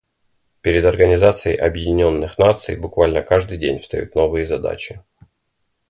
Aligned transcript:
Перед 0.61 0.83
Организацией 0.85 1.57
Объединенных 1.57 2.39
Наций 2.39 2.75
буквально 2.75 3.21
каждый 3.21 3.59
день 3.59 3.77
встают 3.77 4.15
новые 4.15 4.47
задачи. 4.47 5.03